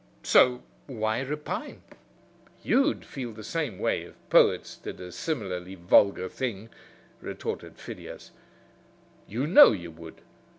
[0.23, 1.83] So why repine?"
[2.63, 6.69] "You'd feel the same way if poets did a similarly vulgar thing,"
[7.21, 8.31] retorted Phidias;
[9.27, 10.21] "you know you would.